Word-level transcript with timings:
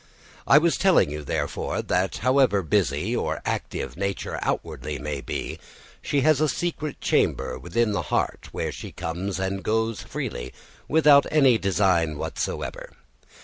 I 0.47 0.57
was 0.57 0.77
telling 0.79 1.11
you, 1.11 1.23
therefore, 1.23 1.83
that 1.83 2.17
however 2.25 2.63
busy 2.63 3.15
our 3.15 3.39
active 3.45 3.95
nature 3.95 4.39
outwardly 4.41 4.97
may 4.97 5.21
be, 5.21 5.59
she 6.01 6.21
has 6.21 6.41
a 6.41 6.49
secret 6.49 6.99
chamber 6.99 7.59
within 7.59 7.91
the 7.91 8.01
heart 8.09 8.49
where 8.51 8.71
she 8.71 8.91
comes 8.91 9.37
and 9.39 9.61
goes 9.61 10.01
freely, 10.01 10.55
without 10.87 11.27
any 11.29 11.59
design 11.59 12.17
whatsoever. 12.17 12.93